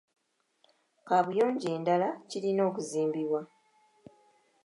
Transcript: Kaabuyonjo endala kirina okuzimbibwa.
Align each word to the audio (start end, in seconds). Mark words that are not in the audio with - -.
Kaabuyonjo 1.07 1.67
endala 1.75 2.09
kirina 2.29 2.61
okuzimbibwa. 2.69 3.41